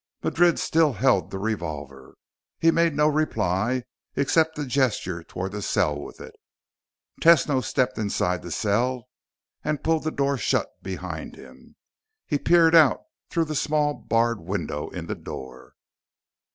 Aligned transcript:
Madrid 0.23 0.57
still 0.57 0.93
held 0.93 1.29
the 1.29 1.37
revolver. 1.37 2.15
He 2.57 2.71
made 2.71 2.95
no 2.95 3.07
reply 3.07 3.83
except 4.15 4.55
to 4.55 4.65
gesture 4.65 5.21
toward 5.21 5.51
the 5.51 5.61
cell 5.61 5.95
with 5.99 6.19
it. 6.19 6.33
Tesno 7.21 7.63
stepped 7.63 7.99
inside 7.99 8.41
the 8.41 8.49
cell 8.49 9.09
and 9.63 9.83
pulled 9.83 10.03
the 10.03 10.09
door 10.09 10.39
shut 10.39 10.71
behind 10.81 11.35
him. 11.35 11.75
He 12.25 12.39
peered 12.39 12.73
out 12.73 13.01
through 13.29 13.45
the 13.45 13.53
small 13.53 13.93
barred 13.93 14.39
window 14.41 14.89
in 14.89 15.05
the 15.05 15.13
door. 15.13 15.75